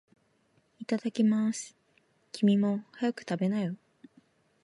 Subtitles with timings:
[0.79, 1.75] いただきまーす。
[2.31, 3.75] 君も、早く食べなよ。